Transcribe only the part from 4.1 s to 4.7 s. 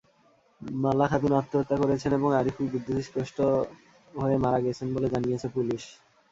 হয়ে মারা